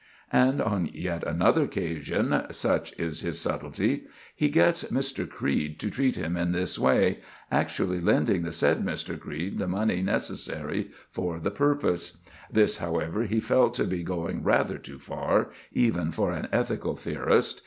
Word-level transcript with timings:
And 0.33 0.59
on 0.63 0.89
yet 0.91 1.23
another 1.25 1.63
occasion,—such 1.65 2.93
is 2.97 3.21
his 3.21 3.39
subtlety,—he 3.39 4.49
gets 4.49 4.85
Mr. 4.85 5.29
Creed 5.29 5.79
to 5.79 5.91
treat 5.91 6.15
him 6.15 6.35
in 6.35 6.53
this 6.53 6.79
way, 6.79 7.19
actually 7.51 8.01
lending 8.01 8.41
the 8.41 8.51
said 8.51 8.83
Mr. 8.83 9.19
Creed 9.19 9.59
the 9.59 9.67
money 9.67 10.01
necessary 10.01 10.89
for 11.11 11.39
the 11.39 11.51
purpose. 11.51 12.17
This, 12.51 12.77
however, 12.77 13.25
he 13.25 13.39
felt 13.39 13.75
to 13.75 13.83
be 13.83 14.01
going 14.01 14.41
rather 14.41 14.79
too 14.79 14.97
far, 14.97 15.51
even 15.71 16.09
for 16.11 16.31
an 16.31 16.47
ethical 16.51 16.95
theorist. 16.95 17.59